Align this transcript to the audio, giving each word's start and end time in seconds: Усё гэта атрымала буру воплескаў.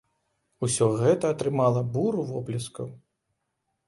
Усё 0.67 0.85
гэта 1.01 1.29
атрымала 1.33 1.83
буру 1.97 2.21
воплескаў. 2.31 2.89